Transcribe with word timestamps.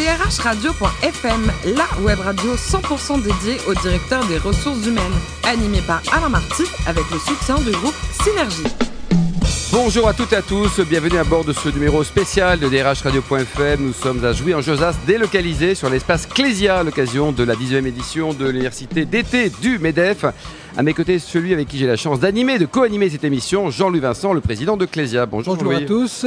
drhradio.fm, 0.00 1.52
la 1.76 2.02
web 2.02 2.20
radio 2.20 2.54
100% 2.54 3.22
dédiée 3.22 3.58
au 3.68 3.74
directeur 3.74 4.24
des 4.26 4.38
ressources 4.38 4.86
humaines, 4.86 5.12
animée 5.44 5.82
par 5.86 6.00
Alain 6.10 6.30
Marty 6.30 6.62
avec 6.86 7.04
le 7.10 7.18
soutien 7.18 7.56
du 7.56 7.70
groupe 7.72 7.94
Synergie. 8.22 8.64
Bonjour 9.72 10.08
à 10.08 10.14
toutes 10.14 10.32
et 10.32 10.36
à 10.36 10.42
tous, 10.42 10.80
bienvenue 10.80 11.18
à 11.18 11.24
bord 11.24 11.44
de 11.44 11.52
ce 11.52 11.68
numéro 11.68 12.02
spécial 12.02 12.58
de 12.58 12.68
drhradio.fm. 12.68 13.80
Nous 13.80 13.92
sommes 13.92 14.24
à 14.24 14.32
Jouy 14.32 14.54
en 14.54 14.62
Josas, 14.62 14.94
délocalisé 15.06 15.74
sur 15.74 15.90
l'espace 15.90 16.26
Clésia 16.26 16.78
à 16.78 16.82
l'occasion 16.82 17.30
de 17.30 17.44
la 17.44 17.54
10e 17.54 17.84
édition 17.84 18.32
de 18.32 18.46
l'université 18.46 19.04
d'été 19.04 19.50
du 19.60 19.78
MEDEF. 19.78 20.24
À 20.78 20.82
mes 20.82 20.94
côtés, 20.94 21.18
celui 21.18 21.52
avec 21.52 21.68
qui 21.68 21.76
j'ai 21.76 21.86
la 21.86 21.96
chance 21.96 22.20
d'animer, 22.20 22.58
de 22.58 22.64
co-animer 22.64 23.10
cette 23.10 23.24
émission, 23.24 23.70
Jean-Louis 23.70 24.00
Vincent, 24.00 24.32
le 24.32 24.40
président 24.40 24.78
de 24.78 24.86
Clésia. 24.86 25.26
Bonjour, 25.26 25.56
Bonjour 25.56 25.74
à 25.74 25.80
tous. 25.82 26.24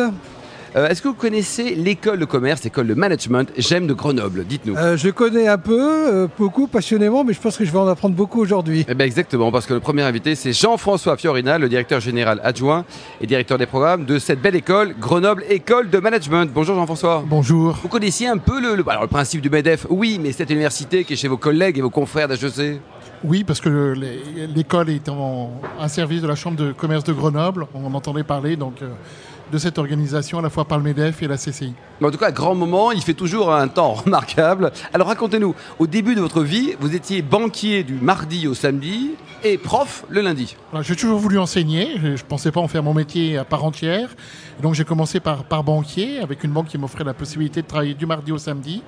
Euh, 0.75 0.87
est-ce 0.87 1.03
que 1.03 1.07
vous 1.07 1.13
connaissez 1.13 1.75
l'école 1.75 2.17
de 2.17 2.25
commerce, 2.25 2.63
l'école 2.63 2.87
de 2.87 2.95
management 2.95 3.51
J'aime 3.57 3.85
de 3.85 3.93
Grenoble 3.93 4.43
Dites-nous. 4.43 4.75
Euh, 4.75 4.97
je 4.97 5.09
connais 5.09 5.47
un 5.47 5.59
peu, 5.59 5.79
euh, 5.79 6.27
beaucoup, 6.39 6.65
passionnément, 6.65 7.23
mais 7.23 7.33
je 7.33 7.39
pense 7.39 7.57
que 7.57 7.65
je 7.65 7.71
vais 7.71 7.77
en 7.77 7.87
apprendre 7.87 8.15
beaucoup 8.15 8.41
aujourd'hui. 8.41 8.83
Eh 8.89 8.95
bien 8.95 9.05
exactement, 9.05 9.51
parce 9.51 9.67
que 9.67 9.75
le 9.75 9.79
premier 9.79 10.01
invité, 10.01 10.33
c'est 10.33 10.51
Jean-François 10.51 11.15
Fiorina, 11.15 11.59
le 11.59 11.69
directeur 11.69 11.99
général 11.99 12.41
adjoint 12.43 12.85
et 13.21 13.27
directeur 13.27 13.59
des 13.59 13.67
programmes 13.67 14.05
de 14.05 14.17
cette 14.17 14.41
belle 14.41 14.55
école, 14.55 14.95
Grenoble 14.99 15.43
École 15.47 15.91
de 15.91 15.99
Management. 15.99 16.49
Bonjour 16.51 16.75
Jean-François. 16.75 17.23
Bonjour. 17.27 17.77
Vous 17.83 17.89
connaissiez 17.89 18.27
un 18.27 18.37
peu 18.37 18.59
le, 18.59 18.83
alors, 18.89 19.03
le 19.03 19.07
principe 19.07 19.41
du 19.41 19.51
MEDEF? 19.51 19.85
Oui, 19.91 20.19
mais 20.19 20.31
cette 20.31 20.49
université 20.49 21.03
qui 21.03 21.13
est 21.13 21.17
chez 21.17 21.27
vos 21.27 21.37
collègues 21.37 21.77
et 21.77 21.81
vos 21.81 21.91
confrères 21.91 22.27
d'HEC 22.27 22.79
oui, 23.25 23.45
parce 23.45 23.61
que 23.61 23.95
l'école 24.53 24.89
est 24.89 25.07
en 25.07 25.51
un 25.79 25.87
service 25.87 26.21
de 26.21 26.27
la 26.27 26.35
Chambre 26.35 26.57
de 26.57 26.73
commerce 26.73 27.05
de 27.05 27.13
Grenoble. 27.13 27.67
On 27.73 27.85
en 27.85 27.93
entendait 27.93 28.25
parler, 28.25 28.57
donc 28.57 28.81
de 29.53 29.59
cette 29.59 29.77
organisation, 29.77 30.39
à 30.39 30.41
la 30.41 30.49
fois 30.49 30.65
par 30.65 30.79
le 30.79 30.83
MEDEF 30.83 31.21
et 31.21 31.27
la 31.27 31.37
CCI. 31.37 31.75
en 32.01 32.09
tout 32.09 32.17
cas, 32.17 32.31
grand 32.31 32.55
moment, 32.55 32.91
il 32.91 33.03
fait 33.03 33.13
toujours 33.13 33.53
un 33.53 33.67
temps 33.67 33.93
remarquable. 34.05 34.71
Alors 34.95 35.07
racontez-nous, 35.07 35.53
au 35.77 35.85
début 35.85 36.15
de 36.15 36.21
votre 36.21 36.41
vie, 36.41 36.73
vous 36.79 36.95
étiez 36.95 37.21
banquier 37.21 37.83
du 37.83 37.93
mardi 37.93 38.47
au 38.47 38.55
samedi 38.55 39.11
et 39.43 39.59
prof 39.59 40.05
le 40.09 40.21
lundi. 40.21 40.57
J'ai 40.81 40.95
toujours 40.95 41.19
voulu 41.19 41.37
enseigner, 41.37 41.99
je 42.01 42.07
ne 42.07 42.17
pensais 42.17 42.51
pas 42.51 42.61
en 42.61 42.67
faire 42.67 42.81
mon 42.81 42.95
métier 42.95 43.37
à 43.37 43.45
part 43.45 43.63
entière. 43.63 44.09
Donc 44.63 44.73
j'ai 44.73 44.85
commencé 44.85 45.19
par, 45.19 45.43
par 45.43 45.63
banquier, 45.63 46.19
avec 46.19 46.43
une 46.43 46.51
banque 46.51 46.69
qui 46.69 46.79
m'offrait 46.79 47.03
la 47.03 47.13
possibilité 47.13 47.61
de 47.61 47.67
travailler 47.67 47.93
du 47.93 48.07
mardi 48.07 48.31
au 48.31 48.39
samedi. 48.39 48.81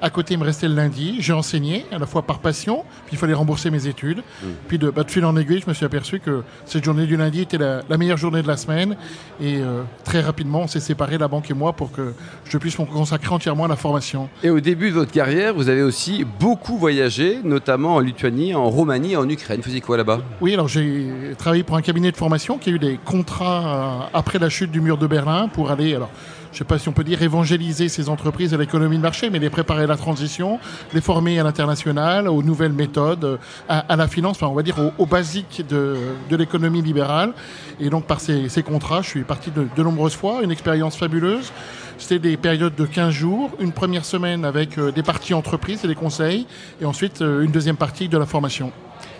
À 0.00 0.10
côté, 0.10 0.34
il 0.34 0.40
me 0.40 0.44
restait 0.44 0.68
le 0.68 0.74
lundi. 0.74 1.16
J'ai 1.20 1.32
enseigné, 1.32 1.86
à 1.90 1.98
la 1.98 2.06
fois 2.06 2.22
par 2.22 2.38
passion, 2.38 2.84
puis 3.06 3.16
il 3.16 3.18
fallait 3.18 3.34
rembourser 3.34 3.70
mes 3.70 3.86
études. 3.86 4.18
Mm. 4.18 4.46
Puis 4.68 4.78
de, 4.78 4.90
bah, 4.90 5.02
de 5.02 5.10
fil 5.10 5.24
en 5.24 5.36
aiguille, 5.36 5.60
je 5.60 5.68
me 5.68 5.74
suis 5.74 5.84
aperçu 5.84 6.20
que 6.20 6.42
cette 6.64 6.84
journée 6.84 7.06
du 7.06 7.16
lundi 7.16 7.42
était 7.42 7.58
la, 7.58 7.82
meilleure 7.98 8.16
journée 8.16 8.42
de 8.42 8.48
la 8.48 8.56
semaine. 8.56 8.96
Et 9.40 9.58
euh, 9.58 9.82
très 10.04 10.20
rapidement, 10.20 10.60
on 10.60 10.66
s'est 10.66 10.80
séparés, 10.80 11.18
la 11.18 11.28
banque 11.28 11.50
et 11.50 11.54
moi, 11.54 11.72
pour 11.72 11.90
que 11.92 12.12
je 12.44 12.58
puisse 12.58 12.78
me 12.78 12.84
consacrer 12.84 13.34
entièrement 13.34 13.64
à 13.64 13.68
la 13.68 13.76
formation. 13.76 14.28
Et 14.42 14.50
au 14.50 14.60
début 14.60 14.90
de 14.90 14.94
votre 14.94 15.12
carrière, 15.12 15.54
vous 15.54 15.68
avez 15.68 15.82
aussi 15.82 16.24
beaucoup 16.38 16.78
voyagé, 16.78 17.40
notamment 17.42 17.96
en 17.96 18.00
Lituanie, 18.00 18.54
en 18.54 18.68
Roumanie, 18.68 19.16
en 19.16 19.28
Ukraine. 19.28 19.58
Vous 19.58 19.64
faisiez 19.64 19.80
quoi 19.80 19.96
là-bas? 19.96 20.20
Oui, 20.40 20.54
alors 20.54 20.68
j'ai 20.68 21.34
travaillé 21.36 21.62
pour 21.62 21.76
un 21.76 21.82
cabinet 21.82 22.12
de 22.12 22.16
formation 22.16 22.58
qui 22.58 22.70
a 22.70 22.72
eu 22.72 22.78
des 22.78 22.98
contrats 23.04 24.02
euh, 24.12 24.18
après 24.18 24.38
la 24.38 24.48
chute 24.48 24.70
du 24.70 24.80
mur 24.80 24.98
de 24.98 25.06
Berlin 25.06 25.48
pour 25.48 25.70
aller. 25.70 25.94
Alors, 25.94 26.10
je 26.50 26.56
ne 26.56 26.58
sais 26.58 26.64
pas 26.64 26.78
si 26.78 26.88
on 26.88 26.92
peut 26.92 27.04
dire 27.04 27.22
évangéliser 27.22 27.88
ces 27.88 28.08
entreprises 28.08 28.54
à 28.54 28.56
l'économie 28.56 28.96
de 28.96 29.02
marché, 29.02 29.30
mais 29.30 29.38
les 29.38 29.50
préparer 29.50 29.84
à 29.84 29.86
la 29.86 29.96
transition, 29.96 30.58
les 30.94 31.00
former 31.00 31.38
à 31.38 31.44
l'international, 31.44 32.28
aux 32.28 32.42
nouvelles 32.42 32.72
méthodes, 32.72 33.38
à, 33.68 33.96
la 33.96 34.08
finance, 34.08 34.36
enfin 34.36 34.48
on 34.48 34.54
va 34.54 34.62
dire 34.62 34.76
aux, 34.98 35.06
basiques 35.06 35.64
de, 35.68 35.96
l'économie 36.30 36.82
libérale. 36.82 37.32
Et 37.80 37.90
donc 37.90 38.04
par 38.04 38.20
ces, 38.20 38.48
contrats, 38.64 39.02
je 39.02 39.08
suis 39.08 39.24
parti 39.24 39.50
de, 39.50 39.66
de 39.74 39.82
nombreuses 39.82 40.14
fois, 40.14 40.42
une 40.42 40.50
expérience 40.50 40.96
fabuleuse. 40.96 41.52
C'était 41.98 42.20
des 42.20 42.36
périodes 42.36 42.76
de 42.76 42.86
15 42.86 43.10
jours, 43.12 43.50
une 43.58 43.72
première 43.72 44.04
semaine 44.04 44.44
avec 44.44 44.78
euh, 44.78 44.92
des 44.92 45.02
parties 45.02 45.34
entreprises 45.34 45.84
et 45.84 45.88
des 45.88 45.96
conseils, 45.96 46.46
et 46.80 46.84
ensuite 46.84 47.22
euh, 47.22 47.42
une 47.42 47.50
deuxième 47.50 47.76
partie 47.76 48.08
de 48.08 48.16
la 48.16 48.24
formation. 48.24 48.72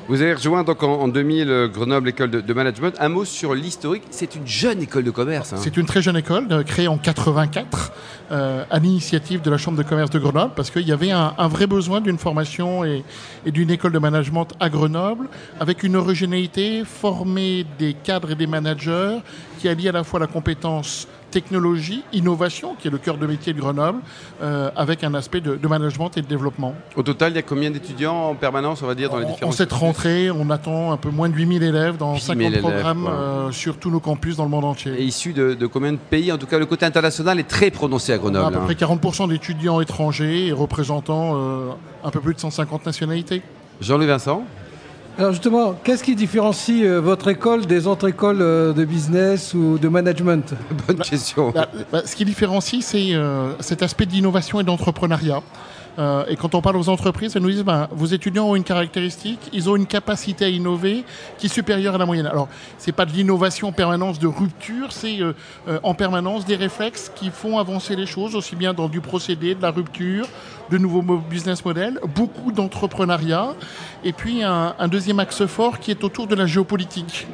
Vous 0.09 0.23
avez 0.23 0.33
rejoint 0.33 0.65
donc 0.65 0.83
en, 0.83 1.07
2000 1.07 1.51
euh, 1.51 1.69
Grenoble 1.69 2.09
École 2.09 2.31
de, 2.31 2.53
Management. 2.55 2.97
Un 2.99 3.11
mot 3.11 3.27
sur 3.27 3.55
l'historique. 3.55 4.05
C'est 4.09 4.35
une 4.37 4.47
jeune 4.47 4.81
école 4.81 5.05
de 5.05 5.11
commerce. 5.11 5.53
Hein. 5.53 5.59
C'est 5.61 5.77
une 5.77 5.85
très 5.85 6.01
jeune 6.01 6.17
école, 6.17 6.47
euh, 6.51 6.63
créée 6.63 6.89
en 6.89 6.97
84 6.97 7.93
euh, 8.33 8.65
à 8.71 8.79
l'initiative 8.79 9.43
de 9.43 9.51
la 9.51 9.59
Chambre 9.59 9.77
de 9.77 9.83
commerce 9.83 10.09
de 10.09 10.19
Grenoble, 10.19 10.53
parce 10.57 10.71
qu'il 10.71 10.89
y 10.89 10.93
avait 10.93 11.11
un, 11.11 11.49
vrai 11.49 11.67
besoin 11.67 12.01
d'une 12.01 12.17
formation 12.17 12.87
et, 12.87 13.05
d'une 13.45 13.71
école 13.71 13.93
de 13.93 13.99
management 13.99 14.47
à 14.61 14.71
Grenoble, 14.71 15.29
avec 15.61 15.83
une 15.83 15.95
originalité, 15.95 16.85
former 16.87 17.67
des 17.79 17.93
cadres 17.93 18.31
et 18.31 18.35
des 18.35 18.47
managers 18.47 19.19
qui 19.59 19.69
allient 19.69 19.91
à 19.91 19.93
la 19.93 20.05
fois 20.05 20.21
la 20.21 20.27
compétence 20.27 21.07
technologie, 21.31 22.03
innovation, 22.13 22.75
qui 22.79 22.89
est 22.89 22.91
le 22.91 22.99
cœur 22.99 23.19
de 23.19 23.27
métier 23.27 23.53
de 23.53 23.61
Grenoble, 23.61 24.01
euh, 24.43 24.71
avec 24.77 25.05
un 25.05 25.15
aspect 25.15 25.41
de, 25.41 25.69
management 25.69 26.11
et 26.17 26.23
de 26.23 26.27
développement. 26.27 26.75
Au 26.97 27.03
total, 27.03 27.33
il 27.33 27.37
y 27.37 27.39
a 27.39 27.43
combien 27.43 27.71
d'étudiants 27.71 28.31
en 28.31 28.35
permanence, 28.35 28.83
on 28.83 28.87
va 28.87 28.95
dire, 28.95 29.11
dans 29.11 29.19
les 29.19 29.27
différents... 29.27 29.51
En 29.51 29.53
cette 29.53 29.73
rentrée, 29.73 30.31
on 30.31 30.51
attend 30.51 30.93
un 30.93 30.97
peu 30.97 31.11
moins 31.11 31.29
de 31.29 31.35
8000 31.35 31.63
élèves 31.63 31.97
dans 31.97 32.17
50 32.17 32.59
programmes 32.59 33.07
euh, 33.07 33.53
sur 33.53 33.77
tous 33.77 33.91
nos 33.91 34.01
campus 34.01 34.37
dans 34.37 34.45
le 34.45 34.51
monde 34.51 34.65
entier. 34.65 34.93
Et 34.99 35.05
issus 35.05 35.33
de, 35.33 35.67
combien 35.67 35.93
de 35.93 35.99
pays? 35.99 36.33
En 36.33 36.39
tout 36.39 36.47
cas, 36.47 36.59
le 36.59 36.67
côté 36.67 36.87
international 36.87 37.39
est 37.39 37.49
très 37.49 37.71
prononcé 37.71 38.13
à 38.13 38.19
Grenoble. 38.19 38.57
à 38.57 38.59
peu 38.59 38.65
près 38.65 38.75
40% 38.75 39.25
hein. 39.25 39.29
d'étudiants 39.29 39.81
étrangers 39.81 40.47
et 40.47 40.53
représentant 40.53 41.35
euh, 41.35 41.71
un 42.05 42.11
peu 42.11 42.21
plus 42.21 42.35
de 42.35 42.41
150 42.41 42.87
nationalités. 42.87 43.43
Jean-Louis 43.81 44.07
Vincent? 44.07 44.45
Alors 45.19 45.33
justement, 45.33 45.75
qu'est-ce 45.83 46.05
qui 46.05 46.15
différencie 46.15 46.85
euh, 46.85 47.01
votre 47.01 47.27
école 47.27 47.67
des 47.67 47.89
autres 47.89 48.09
écoles 48.09 48.41
euh, 48.41 48.73
de 48.73 48.85
business 48.85 49.53
ou 49.53 49.77
de 49.77 49.89
management? 49.89 50.55
Bonne 50.87 50.99
question. 50.99 51.51
Bah, 51.51 51.69
bah, 51.91 52.03
ce 52.05 52.15
qui 52.15 52.25
différencie, 52.25 52.85
c'est 52.85 53.15
euh, 53.15 53.51
cet 53.59 53.83
aspect 53.83 54.07
d'innovation 54.07 54.61
et 54.61 54.65
d'entrepreneuriat. 54.65 55.43
Euh, 55.99 56.25
et 56.29 56.37
quand 56.37 56.55
on 56.55 56.61
parle 56.61 56.77
aux 56.77 56.89
entreprises, 56.89 57.35
elles 57.35 57.43
nous 57.43 57.51
disent 57.51 57.65
ben, 57.65 57.89
vos 57.91 58.07
étudiants 58.07 58.49
ont 58.49 58.57
une 58.57 58.65
caractéristique, 58.65 59.41
ils 59.53 59.69
ont 59.69 59.77
une 59.77 59.87
capacité 59.87 60.45
à 60.45 60.49
innover 60.49 61.05
qui 61.39 61.47
est 61.47 61.53
supérieure 61.53 61.95
à 61.95 61.99
la 61.99 62.07
moyenne. 62.07 62.27
Alors, 62.27 62.49
c'est 62.79 62.93
pas 62.93 63.05
de 63.05 63.13
l'innovation 63.13 63.69
en 63.69 63.73
permanence 63.73 64.19
de 64.19 64.29
rupture, 64.29 64.93
c'est 64.93 65.21
euh, 65.21 65.33
euh, 65.67 65.81
en 65.83 65.95
permanence 65.95 66.45
des 66.45 66.57
réflexes 66.57 67.11
qui 67.15 67.31
font 67.31 67.59
avancer 67.59 67.97
les 67.97 68.07
choses, 68.07 68.37
aussi 68.37 68.55
bien 68.55 68.75
dans 68.75 68.89
du 68.89 69.01
procédé, 69.01 69.55
de 69.55 69.63
la 69.63 69.71
rupture, 69.71 70.27
de 70.71 70.79
nouveaux 70.79 71.03
business 71.19 71.65
models, 71.65 71.99
beaucoup 72.15 72.53
d'entrepreneuriat, 72.53 73.55
et 74.05 74.13
puis 74.13 74.43
un, 74.43 74.75
un, 74.79 74.89
deuxième 74.89 75.19
axe 75.19 75.47
fort 75.47 75.81
qui 75.81 75.91
est 75.91 76.05
autour 76.05 76.27
de 76.27 76.35
la 76.35 76.47
géopolitique. 76.47 77.27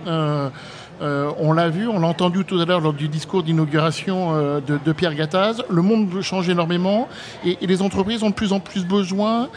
Euh, 1.04 1.30
on 1.38 1.52
l'a 1.52 1.68
vu, 1.68 1.86
on 1.86 2.00
l'a 2.00 2.08
entendu 2.08 2.44
tout 2.44 2.58
à 2.58 2.64
l'heure 2.64 2.80
lors 2.80 2.94
du 2.94 3.08
discours 3.08 3.42
d'inauguration 3.42 4.34
euh, 4.34 4.60
de, 4.60 4.92
Pierre 4.92 5.14
Gattaz. 5.14 5.62
Le 5.68 5.82
monde 5.82 6.22
change 6.22 6.48
énormément 6.48 7.08
et, 7.44 7.58
les 7.60 7.82
entreprises 7.82 8.22
ont 8.22 8.30
de 8.30 8.34
plus 8.34 8.52
en 8.52 8.60
plus 8.60 8.86
besoin 8.86 9.48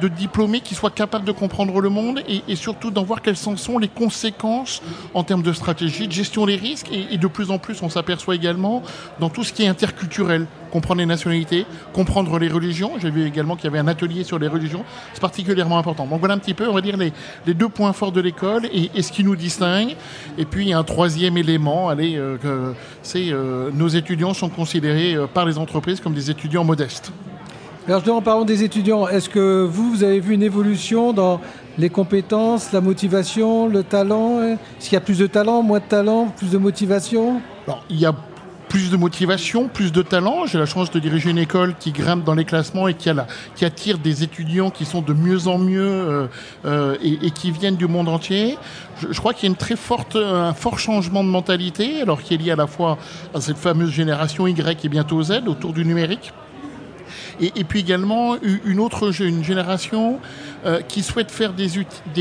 de 0.00 0.08
diplômés 0.08 0.60
qui 0.60 0.74
soient 0.74 0.90
capables 0.90 1.24
de 1.24 1.32
comprendre 1.32 1.80
le 1.80 1.88
monde 1.88 2.22
et, 2.28 2.56
surtout 2.56 2.90
d'en 2.90 3.04
voir 3.04 3.22
quelles 3.22 3.36
sont 3.36 3.78
les 3.78 3.88
conséquences 3.88 4.82
en 5.14 5.22
termes 5.22 5.42
de 5.42 5.52
stratégie, 5.52 6.08
de 6.08 6.12
gestion 6.12 6.46
des 6.46 6.56
risques. 6.56 6.90
Et, 6.90 7.18
de 7.18 7.26
plus 7.28 7.50
en 7.50 7.58
plus, 7.58 7.82
on 7.82 7.88
s'aperçoit 7.88 8.34
également 8.34 8.82
dans 9.20 9.30
tout 9.30 9.44
ce 9.44 9.52
qui 9.52 9.62
est 9.62 9.68
interculturel, 9.68 10.46
comprendre 10.76 11.00
les 11.00 11.06
nationalités, 11.06 11.64
comprendre 11.94 12.38
les 12.38 12.48
religions. 12.48 12.92
J'ai 13.00 13.10
vu 13.10 13.24
également 13.24 13.56
qu'il 13.56 13.64
y 13.64 13.68
avait 13.68 13.78
un 13.78 13.88
atelier 13.88 14.24
sur 14.24 14.38
les 14.38 14.46
religions. 14.46 14.84
C'est 15.14 15.22
particulièrement 15.22 15.78
important. 15.78 16.06
Donc 16.06 16.18
voilà 16.18 16.34
un 16.34 16.38
petit 16.38 16.52
peu, 16.52 16.68
on 16.68 16.74
va 16.74 16.82
dire, 16.82 16.98
les, 16.98 17.54
deux 17.54 17.70
points 17.70 17.94
forts 17.94 18.12
de 18.12 18.20
l'école 18.20 18.66
et, 18.66 19.00
ce 19.00 19.10
qui 19.10 19.24
nous 19.24 19.36
distingue. 19.36 19.96
Et 20.36 20.44
puis, 20.44 20.74
un 20.74 20.84
troisième 20.84 21.38
élément, 21.38 21.88
allez, 21.88 22.16
euh, 22.18 22.74
c'est 23.02 23.30
euh, 23.30 23.70
nos 23.72 23.88
étudiants 23.88 24.34
sont 24.34 24.50
considérés 24.50 25.14
euh, 25.14 25.26
par 25.26 25.46
les 25.46 25.56
entreprises 25.56 25.98
comme 25.98 26.12
des 26.12 26.30
étudiants 26.30 26.64
modestes. 26.64 27.10
Alors, 27.88 28.06
en 28.10 28.20
parlant 28.20 28.44
des 28.44 28.62
étudiants, 28.62 29.08
est-ce 29.08 29.30
que 29.30 29.64
vous, 29.64 29.92
vous 29.92 30.04
avez 30.04 30.20
vu 30.20 30.34
une 30.34 30.42
évolution 30.42 31.14
dans 31.14 31.40
les 31.78 31.88
compétences, 31.88 32.70
la 32.72 32.82
motivation, 32.82 33.66
le 33.66 33.82
talent? 33.82 34.42
Est-ce 34.42 34.90
qu'il 34.90 34.92
y 34.92 34.96
a 34.96 35.00
plus 35.00 35.20
de 35.20 35.26
talent, 35.26 35.62
moins 35.62 35.78
de 35.78 35.84
talent, 35.84 36.34
plus 36.36 36.50
de 36.50 36.58
motivation? 36.58 37.40
Alors, 37.66 37.82
il 37.88 37.98
y 37.98 38.04
a 38.04 38.14
plus 38.68 38.90
de 38.90 38.96
motivation, 38.96 39.68
plus 39.68 39.92
de 39.92 40.02
talent. 40.02 40.46
J'ai 40.46 40.58
la 40.58 40.66
chance 40.66 40.90
de 40.90 40.98
diriger 40.98 41.30
une 41.30 41.38
école 41.38 41.74
qui 41.78 41.92
grimpe 41.92 42.24
dans 42.24 42.34
les 42.34 42.44
classements 42.44 42.88
et 42.88 42.94
qui, 42.94 43.10
attire 43.64 43.98
des 43.98 44.22
étudiants 44.22 44.70
qui 44.70 44.84
sont 44.84 45.02
de 45.02 45.12
mieux 45.12 45.48
en 45.48 45.58
mieux 45.58 45.86
euh, 45.86 46.26
euh, 46.64 46.96
et, 47.02 47.30
qui 47.30 47.50
viennent 47.50 47.76
du 47.76 47.86
monde 47.86 48.08
entier. 48.08 48.58
Je, 49.00 49.18
crois 49.18 49.34
qu'il 49.34 49.44
y 49.44 49.46
a 49.46 49.50
une 49.50 49.56
très 49.56 49.76
forte, 49.76 50.16
un 50.16 50.54
fort 50.54 50.78
changement 50.78 51.22
de 51.22 51.28
mentalité, 51.28 52.02
alors 52.02 52.22
qui 52.22 52.34
est 52.34 52.38
lié 52.38 52.52
à 52.52 52.56
la 52.56 52.66
fois 52.66 52.98
à 53.34 53.40
cette 53.40 53.58
fameuse 53.58 53.90
génération 53.90 54.46
Y 54.46 54.84
et 54.84 54.88
bientôt 54.88 55.22
Z 55.22 55.42
autour 55.46 55.72
du 55.72 55.84
numérique. 55.84 56.32
Et, 57.40 57.64
puis 57.64 57.80
également 57.80 58.36
une 58.42 58.80
autre 58.80 59.12
une 59.20 59.44
génération 59.44 60.20
euh, 60.66 60.80
qui 60.80 61.04
souhaite 61.04 61.30
faire 61.30 61.52
des, 61.52 61.68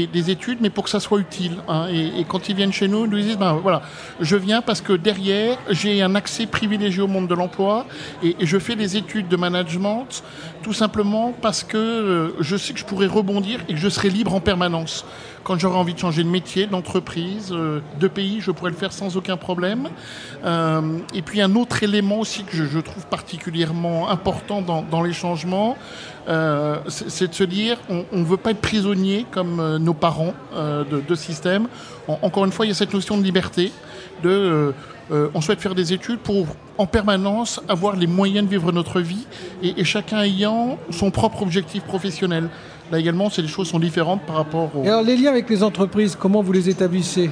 des, 0.05 0.29
études, 0.29 0.59
mais 0.61 0.69
pour 0.69 0.83
que 0.83 0.89
ça 0.91 0.99
soit 0.99 1.19
utile. 1.19 1.53
Hein. 1.67 1.87
Et, 1.91 2.23
quand 2.27 2.47
ils 2.47 2.55
viennent 2.55 2.73
chez 2.73 2.87
nous, 2.87 3.05
ils 3.05 3.09
nous 3.09 3.19
disent, 3.19 3.37
ben 3.37 3.53
voilà, 3.53 3.81
je 4.19 4.35
viens 4.35 4.61
parce 4.61 4.81
que 4.81 4.93
derrière, 4.93 5.57
j'ai 5.71 6.03
un 6.03 6.13
accès 6.13 6.45
privilégié 6.45 7.01
au 7.01 7.07
monde 7.07 7.27
de 7.27 7.33
l'emploi 7.33 7.87
et, 8.21 8.35
je 8.39 8.59
fais 8.59 8.75
des 8.75 8.97
études 8.97 9.29
de 9.29 9.35
management 9.35 10.05
tout 10.61 10.73
simplement 10.73 11.33
parce 11.41 11.63
que 11.63 11.77
euh, 11.77 12.35
je 12.39 12.55
sais 12.55 12.73
que 12.73 12.79
je 12.79 12.85
pourrais 12.85 13.07
rebondir 13.07 13.61
et 13.67 13.73
que 13.73 13.79
je 13.79 13.89
serai 13.89 14.09
libre 14.09 14.35
en 14.35 14.41
permanence 14.41 15.05
quand 15.43 15.59
j'aurai 15.59 15.77
envie 15.77 15.93
de 15.93 15.99
changer 15.99 16.23
de 16.23 16.29
métier, 16.29 16.65
d'entreprise, 16.65 17.51
euh, 17.51 17.79
de 17.99 18.07
pays, 18.07 18.41
je 18.41 18.49
pourrais 18.49 18.71
le 18.71 18.75
faire 18.75 18.91
sans 18.91 19.15
aucun 19.15 19.37
problème. 19.37 19.89
et 21.13 21.21
puis 21.21 21.41
un 21.41 21.55
autre 21.55 21.81
élément 21.83 22.19
aussi 22.19 22.43
que 22.43 22.55
je, 22.55 22.79
trouve 22.79 23.05
particulièrement 23.07 24.09
important 24.09 24.61
dans, 24.61 24.74
dans 24.83 25.01
les 25.01 25.13
changements, 25.13 25.77
euh, 26.27 26.77
c'est 26.87 27.27
de 27.27 27.33
se 27.33 27.43
dire 27.43 27.77
on 27.89 28.19
ne 28.19 28.23
veut 28.23 28.37
pas 28.37 28.51
être 28.51 28.61
prisonnier 28.61 29.25
comme 29.29 29.59
euh, 29.59 29.77
nos 29.77 29.93
parents 29.93 30.33
euh, 30.55 30.83
de, 30.83 31.15
système. 31.15 31.67
encore 32.07 32.45
une 32.45 32.51
fois, 32.51 32.65
il 32.65 32.69
y 32.69 32.71
a 32.71 32.75
cette 32.75 32.93
notion 32.93 33.17
de 33.17 33.23
liberté, 33.23 33.71
de 34.23 34.73
on 35.35 35.39
souhaite 35.39 35.61
faire 35.61 35.75
des 35.75 35.93
études 35.93 36.17
pour 36.17 36.47
en 36.79 36.87
permanence 36.87 37.61
avoir 37.69 37.95
les 37.95 38.07
moyens 38.07 38.47
de 38.47 38.49
vivre 38.49 38.71
notre 38.71 39.01
vie 39.01 39.27
et, 39.61 39.79
et 39.79 39.83
chacun 39.83 40.23
ayant 40.23 40.79
son 40.89 41.11
propre 41.11 41.43
objectif 41.43 41.83
professionnel. 41.83 42.49
Là 42.91 42.99
également, 42.99 43.29
des 43.29 43.47
choses 43.47 43.69
sont 43.69 43.79
différentes 43.79 44.23
par 44.23 44.35
rapport 44.37 44.75
aux... 44.75 44.83
Et 44.83 44.87
alors 44.87 45.03
les 45.03 45.15
liens 45.15 45.29
avec 45.29 45.47
les 45.47 45.61
entreprises, 45.61 46.17
comment 46.19 46.41
vous 46.41 46.51
les 46.51 46.69
établissez? 46.69 47.29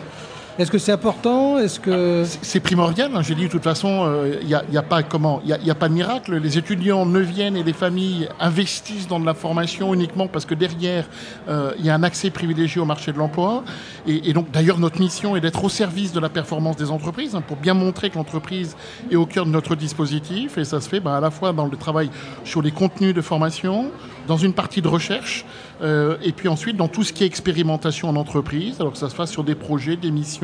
Est-ce 0.60 0.70
que 0.70 0.78
c'est 0.78 0.92
important? 0.92 1.58
Est-ce 1.58 1.80
que 1.80 2.26
c'est 2.44 2.60
primordial 2.60 3.12
hein. 3.16 3.24
J'ai 3.24 3.34
dit 3.34 3.46
de 3.46 3.48
toute 3.48 3.64
façon, 3.64 4.06
il 4.36 4.54
euh, 4.54 4.64
n'y 4.70 4.78
a, 4.78 4.84
pas 4.84 5.02
y, 5.02 5.72
a, 5.72 5.76
pas 5.76 5.90
de 5.90 5.94
miracle. 5.94 6.38
Les 6.38 6.60
étudiants 6.60 7.08
ne 7.08 7.20
viennent 7.20 7.58
et 7.58 7.64
les 7.64 7.74
familles 7.74 8.30
investissent 8.40 9.08
dans 9.08 9.20
de 9.20 9.26
la 9.26 9.34
formation 9.34 9.94
uniquement 9.96 10.28
parce 10.28 10.46
que 10.46 10.54
derrière 10.54 11.06
euh, 11.50 11.74
il 11.80 11.86
y 11.86 11.90
a 11.90 11.96
un 11.96 12.04
accès 12.04 12.30
privilégié 12.30 12.80
au 12.80 12.86
marché 12.86 13.12
de 13.12 13.18
l'emploi. 13.18 13.64
Et, 14.06 14.30
et, 14.30 14.34
donc 14.34 14.52
d'ailleurs 14.52 14.78
notre 14.78 15.00
mission 15.00 15.36
est 15.36 15.42
d'être 15.42 15.64
au 15.64 15.70
service 15.70 16.14
de 16.14 16.20
la 16.20 16.30
performance 16.30 16.76
des 16.76 16.92
entreprises 16.92 17.34
hein, 17.36 17.42
pour 17.42 17.58
bien 17.58 17.74
montrer 17.74 18.12
que 18.12 18.16
l'entreprise 18.16 18.76
est 19.10 19.16
au 19.16 19.26
cœur 19.26 19.48
de 19.48 19.52
notre 19.52 19.76
dispositif. 19.76 20.60
Et 20.60 20.66
ça 20.66 20.82
se 20.82 20.88
fait 20.88 21.00
bah, 21.00 21.18
à 21.18 21.20
la 21.20 21.32
fois 21.32 21.54
dans 21.54 21.66
le 21.66 21.78
travail 21.78 22.12
sur 22.44 22.62
les 22.62 22.72
contenus 22.72 23.16
de 23.16 23.22
formation, 23.22 23.90
dans 24.28 24.38
une 24.38 24.54
partie 24.54 24.82
de 24.82 24.88
recherche, 24.88 25.46
euh, 25.82 26.18
et 26.24 26.32
puis 26.32 26.48
ensuite 26.48 26.78
dans 26.78 26.88
tout 26.88 27.04
ce 27.04 27.12
qui 27.12 27.24
est 27.24 27.28
expérimentation 27.28 28.10
en 28.10 28.16
entreprise, 28.16 28.80
alors 28.80 28.94
que 28.94 28.98
ça 28.98 29.10
se 29.10 29.16
fasse 29.16 29.32
sur 29.32 29.44
des 29.44 29.56
projets, 29.56 29.98
des 29.98 30.12
missions, 30.12 30.43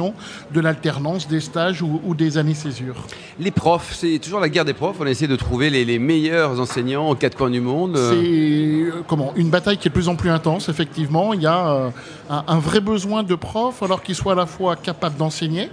de 0.53 0.59
l'alternance, 0.59 1.27
des 1.27 1.39
stages 1.39 1.81
ou, 1.81 2.15
des 2.15 2.37
années 2.37 2.53
césure. 2.53 2.95
Les 3.39 3.51
profs, 3.51 3.93
c'est 3.93 4.19
toujours 4.19 4.39
la 4.39 4.49
guerre 4.49 4.65
des 4.65 4.73
profs. 4.73 4.97
On 4.99 5.05
essaie 5.05 5.27
de 5.27 5.35
trouver 5.35 5.69
les, 5.69 5.99
meilleurs 5.99 6.59
enseignants 6.59 7.09
aux 7.09 7.15
quatre 7.15 7.37
coins 7.37 7.49
du 7.49 7.61
monde. 7.61 7.95
C'est 7.95 8.15
euh, 8.15 9.03
comment 9.07 9.33
une 9.35 9.49
bataille 9.49 9.77
qui 9.77 9.87
est 9.87 9.91
de 9.91 9.93
plus 9.93 10.07
en 10.07 10.15
plus 10.15 10.29
intense. 10.29 10.69
Effectivement, 10.69 11.33
il 11.33 11.41
y 11.41 11.47
a 11.47 11.69
euh, 11.69 11.89
un, 12.29 12.43
un, 12.47 12.59
vrai 12.59 12.79
besoin 12.79 13.23
de 13.23 13.35
profs, 13.35 13.83
alors 13.83 14.01
qu'ils 14.01 14.15
soient 14.15 14.33
à 14.33 14.35
la 14.35 14.45
fois 14.45 14.75
capables 14.75 15.17
d'enseigner, 15.17 15.69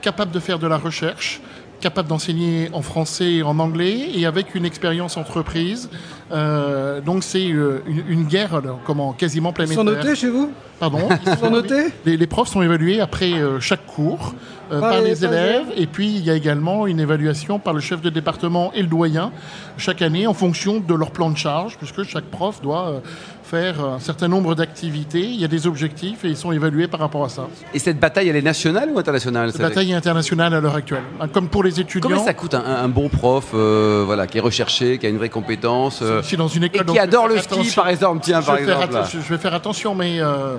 capables 0.00 0.30
de 0.30 0.40
faire 0.40 0.58
de 0.58 0.66
la 0.66 0.78
recherche, 0.78 1.40
capable 1.80 2.08
d'enseigner 2.08 2.70
en 2.72 2.82
français 2.82 3.34
et 3.34 3.42
en 3.42 3.58
anglais 3.58 4.10
et 4.14 4.26
avec 4.26 4.54
une 4.54 4.64
expérience 4.64 5.16
entreprise. 5.16 5.88
Euh, 6.30 7.00
donc 7.00 7.24
c'est 7.24 7.50
euh, 7.50 7.82
une, 7.86 8.04
une, 8.08 8.24
guerre 8.24 8.62
comment, 8.84 9.12
quasiment 9.12 9.52
planétaire. 9.52 9.82
Ils 9.82 9.88
sont 9.88 9.96
notés 9.96 10.14
chez 10.14 10.28
vous? 10.28 10.50
Pardon? 10.78 11.08
Ils 11.26 11.38
sont 11.38 11.50
notés? 11.50 11.86
les, 12.04 12.16
les, 12.16 12.26
profs 12.26 12.48
sont 12.48 12.62
évalués 12.62 13.00
après 13.00 13.32
euh, 13.32 13.60
chaque 13.60 13.86
cours 13.86 14.34
euh, 14.70 14.80
par, 14.80 15.00
les, 15.00 15.24
élèves 15.24 15.66
et 15.76 15.86
puis 15.86 16.08
il 16.08 16.24
y 16.24 16.30
a 16.30 16.34
également 16.34 16.86
une 16.86 17.00
évaluation 17.00 17.58
par 17.58 17.72
le 17.72 17.80
chef 17.80 18.00
de 18.00 18.10
département 18.10 18.72
et 18.74 18.82
le 18.82 18.88
doyen 18.88 19.32
chaque 19.76 20.02
année 20.02 20.26
en 20.26 20.34
fonction 20.34 20.78
de 20.80 20.94
leur 20.94 21.10
plan 21.10 21.30
de 21.30 21.36
charge 21.36 21.76
puisque 21.78 22.02
chaque 22.04 22.26
prof 22.26 22.60
doit 22.60 22.88
euh, 22.88 23.00
faire 23.48 23.82
un 23.82 23.98
certain 23.98 24.28
nombre 24.28 24.54
d'activités, 24.54 25.22
il 25.22 25.40
y 25.40 25.44
a 25.44 25.48
des 25.48 25.66
objectifs 25.66 26.24
et 26.24 26.28
ils 26.28 26.36
sont 26.36 26.52
évalués 26.52 26.86
par 26.86 27.00
rapport 27.00 27.24
à 27.24 27.30
ça. 27.30 27.48
Et 27.72 27.78
cette 27.78 27.98
bataille, 27.98 28.28
elle 28.28 28.36
est 28.36 28.42
nationale 28.42 28.90
ou 28.92 28.98
internationale 28.98 29.50
Cette 29.52 29.62
bataille 29.62 29.90
est 29.92 29.94
internationale 29.94 30.52
à 30.52 30.60
l'heure 30.60 30.74
actuelle. 30.74 31.02
Comme 31.32 31.48
pour 31.48 31.62
les 31.62 31.80
étudiants. 31.80 32.10
Combien 32.10 32.24
ça 32.24 32.34
coûte 32.34 32.52
un, 32.52 32.62
un 32.62 32.88
bon 32.88 33.08
prof 33.08 33.52
euh, 33.54 34.02
voilà, 34.04 34.26
qui 34.26 34.36
est 34.36 34.42
recherché, 34.42 34.98
qui 34.98 35.06
a 35.06 35.08
une 35.08 35.16
vraie 35.16 35.30
compétence 35.30 36.00
euh, 36.02 36.17
si 36.22 36.36
dans 36.36 36.48
une 36.48 36.64
école, 36.64 36.82
Et 36.88 36.92
qui 36.92 36.98
adore 36.98 37.28
le 37.28 37.38
ski, 37.38 37.72
par 37.74 37.88
exemple 37.88 38.20
Tiens, 38.22 38.40
je 38.40 38.46
par 38.46 38.58
exemple. 38.58 38.94
Je 39.10 39.34
vais 39.34 39.38
faire 39.38 39.54
attention, 39.54 39.94
mais. 39.94 40.20
Euh, 40.20 40.56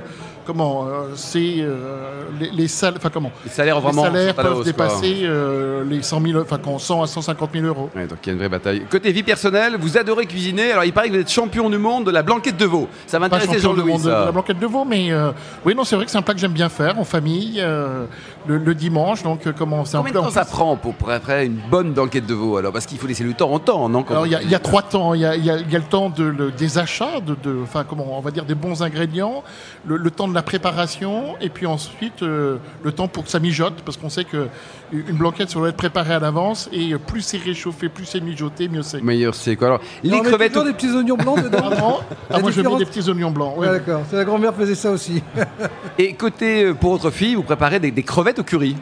comment 0.49 0.87
euh, 0.87 1.09
c'est 1.13 1.57
euh, 1.59 2.23
les, 2.39 2.49
les 2.49 2.67
salaires, 2.67 2.97
enfin 2.97 3.11
comment 3.13 3.31
les 3.45 3.51
salaires 3.51 3.79
vraiment 3.79 4.05
les 4.05 4.09
salaires 4.09 4.35
peuvent 4.35 4.57
hausse, 4.57 4.65
dépasser 4.65 5.19
euh, 5.21 5.83
les 5.87 6.01
100 6.01 6.21
000, 6.21 6.41
enfin 6.41 6.59
100 6.79 7.03
à 7.03 7.07
150 7.07 7.49
000 7.53 7.65
euros. 7.67 7.91
Ouais, 7.95 8.07
donc 8.07 8.17
il 8.23 8.27
y 8.27 8.29
a 8.31 8.33
une 8.33 8.39
vraie 8.39 8.49
bataille. 8.49 8.81
Côté 8.89 9.11
vie 9.11 9.21
personnelle, 9.21 9.77
vous 9.79 9.95
adorez 9.95 10.25
cuisiner. 10.25 10.71
Alors 10.71 10.85
il 10.85 10.91
paraît 10.91 11.09
que 11.09 11.13
vous 11.13 11.19
êtes 11.19 11.29
champion 11.29 11.69
du 11.69 11.77
monde 11.77 12.05
de 12.05 12.11
la 12.11 12.23
blanquette 12.23 12.57
de 12.57 12.65
veau. 12.65 12.87
Ça 13.05 13.19
m'intéresse 13.19 13.61
Jean-Louis. 13.61 14.01
De 14.01 14.09
la 14.09 14.31
blanquette 14.31 14.57
de 14.57 14.65
veau, 14.65 14.85
mais 14.85 15.11
euh, 15.11 15.31
oui 15.65 15.75
non 15.75 15.83
c'est 15.83 15.95
vrai 15.95 16.05
que 16.05 16.11
c'est 16.11 16.17
un 16.17 16.23
plat 16.23 16.33
que 16.33 16.39
j'aime 16.39 16.51
bien 16.51 16.69
faire 16.69 16.97
en 16.97 17.03
famille 17.03 17.59
euh, 17.59 18.05
le, 18.47 18.57
le, 18.57 18.73
dimanche. 18.73 19.21
Donc 19.21 19.41
comment 19.55 19.85
c'est 19.85 19.97
Combien 19.97 20.13
de 20.13 20.17
temps 20.17 20.31
ça 20.31 20.45
prend 20.45 20.75
pour 20.77 20.95
préparer 20.95 21.45
une 21.45 21.59
bonne 21.69 21.93
blanquette 21.93 22.25
de 22.25 22.33
veau 22.33 22.57
alors? 22.57 22.73
Parce 22.73 22.87
qu'il 22.87 22.97
faut 22.97 23.07
laisser 23.07 23.23
le 23.23 23.33
temps 23.33 23.51
en 23.51 23.59
temps, 23.59 23.87
non 23.87 24.03
Alors 24.09 24.25
il 24.25 24.33
y, 24.33 24.51
y, 24.51 24.55
a 24.55 24.59
trois 24.59 24.81
temps. 24.81 25.13
Il 25.13 25.21
y, 25.21 25.23
y, 25.23 25.48
y, 25.49 25.75
a 25.75 25.79
le 25.79 25.83
temps 25.83 26.09
de, 26.09 26.23
le, 26.23 26.51
des 26.51 26.77
achats, 26.77 27.19
de, 27.19 27.35
enfin 27.63 27.83
comment 27.87 28.17
on 28.17 28.21
va 28.21 28.31
dire 28.31 28.45
des 28.45 28.55
bons 28.55 28.81
ingrédients, 28.81 29.43
le, 29.85 29.97
le 29.97 30.11
temps 30.11 30.27
de 30.27 30.33
la 30.33 30.41
préparation 30.41 31.35
et 31.41 31.49
puis 31.49 31.65
ensuite 31.65 32.23
euh, 32.23 32.57
le 32.83 32.91
temps 32.91 33.07
pour 33.07 33.23
que 33.23 33.29
ça 33.29 33.39
mijote, 33.39 33.81
parce 33.85 33.97
qu'on 33.97 34.09
sait 34.09 34.23
que 34.23 34.47
une 34.91 35.17
blanquette, 35.17 35.49
ça 35.49 35.59
doit 35.59 35.69
être 35.69 35.77
préparée 35.77 36.13
à 36.13 36.19
l'avance, 36.19 36.69
et 36.71 36.95
plus 36.97 37.21
c'est 37.21 37.37
réchauffé, 37.37 37.89
plus 37.89 38.05
c'est 38.05 38.21
mijoté, 38.21 38.67
mieux 38.67 38.81
c'est. 38.81 39.01
Meilleur 39.03 39.35
c'est 39.35 39.55
quoi 39.55 39.67
alors 39.67 39.81
Les 40.03 40.17
on 40.17 40.23
crevettes. 40.23 40.55
Met 40.55 40.65
des 40.65 40.73
petits 40.73 40.91
oignons 40.91 41.17
blancs 41.17 41.43
dedans. 41.43 41.99
ah, 42.29 42.39
moi 42.39 42.51
je 42.51 42.61
mets 42.61 42.77
des 42.77 42.85
petits 42.85 43.07
oignons 43.09 43.31
blancs. 43.31 43.57
Ouais. 43.57 43.67
Ouais, 43.67 43.79
D'accord, 43.79 44.01
la 44.11 44.25
grand-mère 44.25 44.53
faisait 44.53 44.75
ça 44.75 44.91
aussi. 44.91 45.21
et 45.97 46.13
côté 46.13 46.65
euh, 46.65 46.73
pour 46.73 46.91
votre 46.93 47.11
fille, 47.11 47.35
vous 47.35 47.43
préparez 47.43 47.79
des, 47.79 47.91
des, 47.91 48.03
crevettes 48.03 48.39
au 48.39 48.43
curry? 48.43 48.75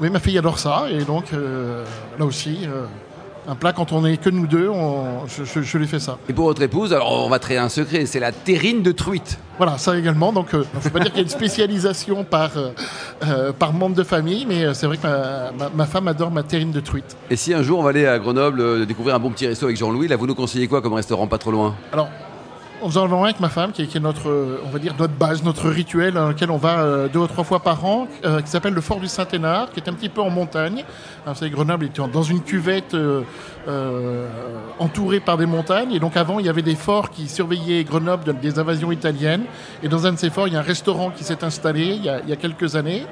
Oui, 0.00 0.08
ma 0.08 0.18
fille 0.18 0.38
adore 0.38 0.58
ça, 0.58 0.84
et 0.90 1.04
donc 1.04 1.32
euh, 1.32 1.84
là 2.18 2.24
aussi. 2.24 2.60
Euh 2.64 2.86
un 3.48 3.54
plat 3.54 3.72
quand 3.72 3.92
on 3.92 4.04
est 4.04 4.16
que 4.16 4.30
nous 4.30 4.46
deux, 4.46 4.68
on, 4.68 5.26
je, 5.26 5.44
je, 5.44 5.62
je, 5.62 5.78
lui 5.78 5.86
fais 5.86 5.98
ça. 5.98 6.18
Et 6.28 6.32
pour 6.32 6.46
votre 6.46 6.62
épouse, 6.62 6.92
alors 6.92 7.24
on 7.24 7.28
va 7.28 7.38
trahir 7.38 7.62
un 7.62 7.68
secret, 7.68 8.06
c'est 8.06 8.20
la 8.20 8.32
terrine 8.32 8.82
de 8.82 8.92
truite. 8.92 9.38
Voilà, 9.56 9.78
ça 9.78 9.98
également. 9.98 10.32
Donc, 10.32 10.54
euh, 10.54 10.64
il 10.74 10.84
ne 10.84 10.90
pas 10.90 11.00
dire 11.00 11.08
qu'il 11.08 11.16
y 11.16 11.20
a 11.20 11.22
une 11.24 11.28
spécialisation 11.28 12.24
par, 12.24 12.52
euh, 12.56 13.52
par 13.52 13.72
membre 13.72 13.96
de 13.96 14.04
famille, 14.04 14.46
mais 14.46 14.72
c'est 14.74 14.86
vrai 14.86 14.96
que 14.96 15.02
ma, 15.02 15.52
ma, 15.52 15.70
ma, 15.74 15.86
femme 15.86 16.08
adore 16.08 16.30
ma 16.30 16.42
terrine 16.42 16.70
de 16.70 16.80
truite. 16.80 17.16
Et 17.30 17.36
si 17.36 17.52
un 17.52 17.62
jour 17.62 17.78
on 17.78 17.82
va 17.82 17.90
aller 17.90 18.06
à 18.06 18.18
Grenoble 18.18 18.60
euh, 18.60 18.86
découvrir 18.86 19.14
un 19.14 19.18
bon 19.18 19.30
petit 19.30 19.46
resto 19.46 19.66
avec 19.66 19.76
Jean-Louis, 19.76 20.08
là 20.08 20.16
vous 20.16 20.26
nous 20.26 20.34
conseillez 20.34 20.68
quoi 20.68 20.80
comme 20.80 20.94
restaurant 20.94 21.26
pas 21.26 21.38
trop 21.38 21.50
loin? 21.50 21.74
Alors, 21.92 22.08
en 22.82 23.04
allant 23.04 23.24
avec 23.24 23.40
ma 23.40 23.48
femme, 23.48 23.72
qui 23.72 23.82
est, 23.82 24.00
notre, 24.00 24.58
on 24.64 24.70
va 24.70 24.78
dire 24.78 24.94
notre 24.98 25.14
base, 25.14 25.42
notre 25.42 25.68
rituel, 25.68 26.14
dans 26.14 26.28
lequel 26.28 26.50
on 26.50 26.56
va 26.56 26.80
euh, 26.80 27.08
deux 27.08 27.18
ou 27.18 27.26
trois 27.26 27.44
fois 27.44 27.60
par 27.60 27.84
an, 27.84 28.06
euh, 28.24 28.40
qui 28.40 28.50
s'appelle 28.50 28.74
le 28.74 28.80
Fort 28.80 29.00
du 29.00 29.08
Saint-Hénard, 29.08 29.70
qui 29.70 29.80
est 29.80 29.88
un 29.88 29.92
petit 29.92 30.08
peu 30.08 30.20
en 30.20 30.30
montagne. 30.30 30.84
Alors, 31.24 31.34
vous 31.34 31.40
savez, 31.40 31.50
Grenoble 31.50 31.86
est 31.86 32.00
dans 32.12 32.22
une 32.22 32.40
cuvette 32.40 32.94
euh, 32.94 33.22
euh, 33.68 34.28
entourée 34.78 35.20
par 35.20 35.36
des 35.36 35.46
montagnes. 35.46 35.92
Et 35.92 36.00
donc 36.00 36.16
avant, 36.16 36.38
il 36.38 36.46
y 36.46 36.48
avait 36.48 36.62
des 36.62 36.74
forts 36.74 37.10
qui 37.10 37.28
surveillaient 37.28 37.84
Grenoble 37.84 38.38
des 38.40 38.58
invasions 38.58 38.92
italiennes. 38.92 39.44
Et 39.82 39.88
dans 39.88 40.06
un 40.06 40.12
de 40.12 40.18
ces 40.18 40.30
forts, 40.30 40.48
il 40.48 40.54
y 40.54 40.56
a 40.56 40.60
un 40.60 40.62
restaurant 40.62 41.10
qui 41.10 41.24
s'est 41.24 41.44
installé 41.44 41.82
il 41.82 42.04
y 42.04 42.08
a 42.32 42.36
quelques 42.36 42.76
années. 42.76 43.06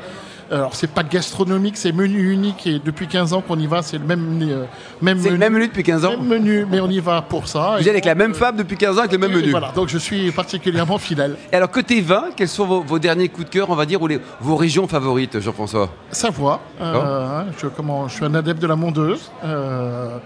Alors 0.50 0.74
c'est 0.74 0.86
pas 0.86 1.02
gastronomique, 1.02 1.76
c'est 1.76 1.92
menu 1.92 2.32
unique 2.32 2.66
et 2.66 2.78
depuis 2.82 3.06
15 3.06 3.34
ans 3.34 3.42
qu'on 3.42 3.58
y 3.58 3.66
va, 3.66 3.82
c'est 3.82 3.98
le 3.98 4.04
même 4.04 4.40
euh, 4.42 4.64
même 5.02 5.18
C'est 5.18 5.24
menu. 5.24 5.32
le 5.32 5.38
même 5.38 5.52
menu 5.52 5.66
depuis 5.68 5.82
15 5.82 6.04
ans. 6.06 6.10
Même 6.16 6.26
menu, 6.26 6.66
mais 6.70 6.80
on 6.80 6.88
y 6.88 7.00
va 7.00 7.20
pour 7.20 7.46
ça. 7.48 7.76
Vous 7.78 7.82
êtes 7.82 7.88
avec 7.88 8.04
la 8.06 8.14
même 8.14 8.34
femme 8.34 8.56
depuis 8.56 8.76
15 8.76 8.96
ans 8.96 9.00
avec 9.00 9.12
le 9.12 9.18
même 9.18 9.32
menu. 9.32 9.50
Voilà, 9.50 9.72
donc 9.72 9.88
je 9.88 9.98
suis 9.98 10.30
particulièrement 10.30 10.96
fidèle. 10.98 11.36
Et 11.52 11.56
alors 11.56 11.70
côté 11.70 12.00
vin, 12.00 12.26
quels 12.34 12.48
sont 12.48 12.66
vos, 12.66 12.80
vos 12.80 12.98
derniers 12.98 13.28
coups 13.28 13.46
de 13.46 13.50
cœur, 13.52 13.68
on 13.70 13.74
va 13.74 13.84
dire, 13.84 14.00
ou 14.00 14.06
les, 14.06 14.20
vos 14.40 14.56
régions 14.56 14.88
favorites, 14.88 15.38
Jean-François? 15.38 15.90
Savoie. 16.10 16.60
Euh, 16.80 17.42
je, 17.60 17.66
comment, 17.66 18.08
je 18.08 18.14
suis 18.14 18.24
un 18.24 18.34
adepte 18.34 18.62
de 18.62 18.66
la 18.66 18.76
mondeuse. 18.76 19.30
Euh, 19.44 20.16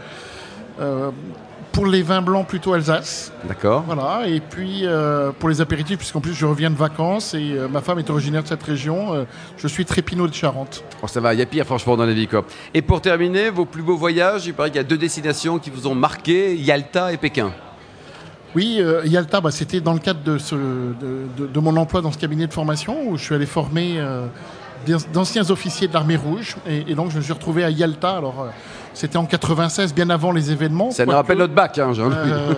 euh, 0.81 1.11
pour 1.73 1.87
les 1.87 2.03
vins 2.03 2.23
blancs, 2.23 2.47
plutôt 2.47 2.75
Alsace. 2.75 3.33
D'accord. 3.49 3.83
Voilà. 3.87 4.29
Et 4.29 4.41
puis 4.41 4.83
euh, 4.85 5.33
pour 5.39 5.49
les 5.49 5.61
apéritifs, 5.61 5.99
puisqu'en 5.99 6.21
plus 6.21 6.35
je 6.35 6.47
reviens 6.47 6.71
de 6.71 6.77
vacances 6.77 7.35
et 7.35 7.53
euh, 7.53 7.69
ma 7.69 7.81
femme 7.81 7.99
est 7.99 8.11
originaire 8.11 8.43
de 8.43 8.49
cette 8.49 8.63
région, 8.63 9.15
euh, 9.15 9.25
je 9.57 9.67
suis 9.67 9.85
Trépinot 9.85 10.29
de 10.29 10.35
Charente. 10.35 10.85
Oh, 11.03 11.07
ça 11.07 11.21
va, 11.21 11.35
il 11.35 11.41
y 11.41 11.43
a 11.43 11.47
pire 11.47 11.65
franchement 11.65 11.97
dans 11.97 12.07
la 12.07 12.13
vie. 12.13 12.29
Quoi. 12.29 12.45
Et 12.75 12.83
pour 12.83 13.01
terminer, 13.01 13.51
vos 13.51 13.65
plus 13.65 13.83
beaux 13.83 13.97
voyages, 13.97 14.47
il 14.47 14.55
paraît 14.55 14.71
qu'il 14.71 14.77
y 14.77 14.85
a 14.85 14.85
deux 14.85 14.99
destinations 14.99 15.59
qui 15.59 15.71
vous 15.71 15.87
ont 15.87 15.95
marqué, 15.95 16.55
Yalta 16.57 17.13
et 17.13 17.17
Pékin. 17.17 17.53
Oui, 18.55 18.83
Yalta, 19.07 19.41
bah, 19.41 19.51
c'était 19.51 19.81
dans 19.81 19.95
le 19.95 19.99
cadre 19.99 20.23
de, 20.23 20.37
ce, 20.37 20.55
de, 20.55 21.27
de, 21.39 21.47
de, 21.47 21.61
mon 21.61 21.75
emploi 21.79 22.03
dans 22.03 22.13
ce 22.13 22.19
cabinet 22.19 22.47
de 22.47 22.53
formation 22.53 23.09
où 23.09 23.17
je 23.17 23.25
suis 23.25 23.35
allé 23.35 23.47
former 23.47 23.99
d'anciens 25.13 25.51
officiers 25.51 25.89
de 25.89 25.93
l'armée 25.93 26.17
rouge 26.17 26.57
et, 26.67 26.91
et, 26.91 26.95
donc 26.95 27.11
je 27.11 27.17
me 27.19 27.23
suis 27.23 27.33
retrouvé 27.33 27.65
à 27.65 27.71
Yalta. 27.71 28.17
Alors, 28.17 28.47
c'était 28.95 29.17
en 29.17 29.25
96, 29.25 29.95
bien 29.95 30.11
avant 30.11 30.33
les 30.33 30.53
événements. 30.53 30.91
Ça 30.91 31.07
nous 31.07 31.13
rappelle 31.13 31.39
notre 31.39 31.55
bac, 31.55 31.79
hein. 31.79 31.93
Euh, 31.99 32.55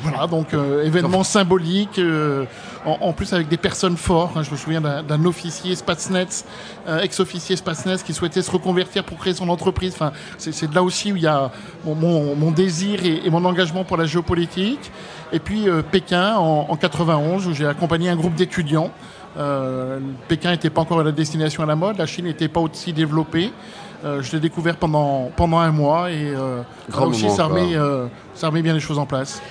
voilà, 0.00 0.26
donc 0.26 0.52
euh, 0.52 0.84
événement 0.84 1.22
symbolique, 1.22 1.98
euh, 1.98 2.44
en, 2.84 2.98
en, 3.00 3.12
plus 3.12 3.32
avec 3.32 3.48
des 3.48 3.56
personnes 3.56 3.96
fortes. 3.96 4.36
Hein, 4.36 4.42
je 4.42 4.50
me 4.50 4.56
souviens 4.56 4.80
d'un 4.80 5.24
officier 5.24 5.74
Spatsnetz, 5.76 6.44
ex-officier 7.02 7.56
Spatsnetz, 7.56 8.02
qui 8.02 8.14
souhaitait 8.14 8.42
se 8.42 8.50
reconvertir 8.50 9.04
pour 9.04 9.18
créer 9.18 9.34
son 9.34 9.48
entreprise. 9.48 9.92
Enfin, 9.94 10.12
c'est 10.38 10.74
là 10.74 10.82
aussi 10.82 11.12
où 11.12 11.16
il 11.16 11.22
y 11.22 11.28
a 11.28 11.50
mon, 11.84 11.94
mon, 11.94 12.34
mon 12.34 12.50
désir 12.50 13.04
et, 13.04 13.24
et, 13.24 13.30
mon 13.30 13.44
engagement 13.44 13.84
pour 13.84 13.96
la 13.96 14.06
géopolitique. 14.06 14.90
Et 15.32 15.38
puis 15.38 15.66
Pékin 15.92 16.34
en, 16.34 16.66
en 16.68 16.76
91, 16.76 17.46
où 17.46 17.54
j'ai 17.54 17.66
accompagné 17.66 18.08
un 18.10 18.16
groupe 18.16 18.34
d'étudiants. 18.34 18.90
Pékin 20.28 20.50
n'était 20.50 20.70
pas 20.70 20.80
encore 20.82 21.00
à 21.00 21.04
la 21.04 21.12
destination 21.12 21.62
à 21.62 21.66
la 21.66 21.76
mode, 21.76 21.98
la 21.98 22.06
Chine 22.06 22.24
n'était 22.24 22.48
pas 22.48 22.60
aussi 22.60 22.92
développée. 22.92 23.52
Euh, 24.04 24.22
je 24.22 24.32
l'ai 24.32 24.40
découvert 24.40 24.76
pendant, 24.76 25.30
pendant 25.36 25.58
un 25.58 25.72
mois 25.72 26.10
et 26.10 26.32
euh, 26.34 26.62
là 26.90 27.06
aussi, 27.06 27.28
ça 27.28 27.44
remet, 27.44 27.74
euh, 27.76 28.06
ça 28.34 28.48
remet 28.48 28.62
bien 28.62 28.72
les 28.72 28.80
choses 28.80 28.98
en 28.98 29.06
place. 29.06 29.42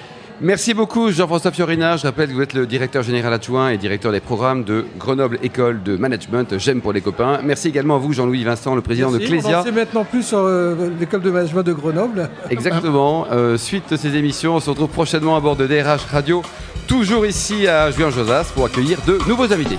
Merci 0.42 0.74
beaucoup 0.74 1.12
Jean-François 1.12 1.52
Fiorina. 1.52 1.98
Je 1.98 2.04
rappelle 2.04 2.30
que 2.30 2.34
vous 2.34 2.42
êtes 2.42 2.54
le 2.54 2.66
directeur 2.66 3.04
général 3.04 3.34
adjoint 3.34 3.72
et 3.72 3.78
directeur 3.78 4.14
des 4.14 4.22
programmes 4.22 4.64
de 4.64 4.86
Grenoble 4.98 5.38
École 5.44 5.84
de 5.84 5.98
Management. 5.98 6.58
J'aime 6.58 6.80
pour 6.80 6.94
les 6.94 7.02
copains. 7.02 7.42
Merci 7.44 7.68
également 7.68 7.98
à 7.98 8.00
vous 8.00 8.14
Jean-Louis 8.14 8.46
Vincent, 8.46 8.74
le 8.74 8.82
président 8.82 9.12
Merci. 9.12 9.26
de 9.26 9.30
Clésia. 9.30 9.58
On 9.58 9.62
en 9.62 9.64
sait 9.66 9.72
maintenant 9.74 10.06
plus 10.06 10.24
sur 10.24 10.38
euh, 10.38 10.92
l'école 10.98 11.24
de 11.24 11.30
management 11.30 11.64
de 11.64 11.74
Grenoble. 11.74 12.30
Exactement. 12.50 13.28
Euh, 13.30 13.58
suite 13.58 13.92
de 13.92 13.98
ces 13.98 14.16
émissions, 14.16 14.56
on 14.56 14.60
se 14.62 14.70
retrouve 14.70 14.88
prochainement 14.88 15.36
à 15.36 15.42
bord 15.42 15.58
de 15.58 15.68
DRH 15.68 16.06
Radio, 16.06 16.42
toujours 16.89 17.27
ici 17.27 17.67
à 17.67 17.91
Juin-Josas 17.91 18.51
pour 18.55 18.65
accueillir 18.65 19.00
de 19.05 19.19
nouveaux 19.27 19.53
invités. 19.53 19.77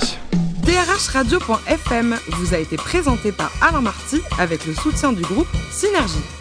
DRHradio.fm 0.63 2.17
vous 2.29 2.55
a 2.55 2.59
été 2.59 2.77
présenté 2.77 3.33
par 3.33 3.51
Alain 3.61 3.81
Marty 3.81 4.23
avec 4.39 4.65
le 4.65 4.75
soutien 4.75 5.13
du 5.13 5.23
groupe 5.23 5.49
Synergie. 5.73 6.40